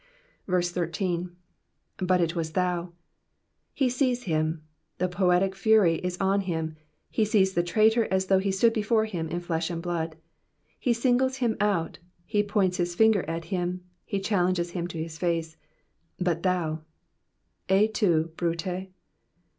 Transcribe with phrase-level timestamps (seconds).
[0.49, 1.29] 13.
[2.01, 2.91] '''But it was thou,''''
[3.71, 4.63] He sees him.
[4.97, 6.75] The poetic fury is on him,
[7.11, 10.15] he sees the traitor as though he stood before him in flesh and blood.
[10.79, 15.19] He singles him out, he points his finger at him, he challenges him to his
[15.19, 15.55] face.
[16.19, 16.81] ^'But thou.''''
[17.69, 18.87] Et tu^ Brute.